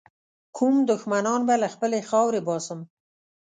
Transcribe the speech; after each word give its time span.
کوم 0.57 0.75
دښمنان 0.91 1.41
به 1.47 1.55
له 1.63 1.67
خپلي 1.73 2.01
خاورې 2.09 2.41
باسم. 2.47 2.79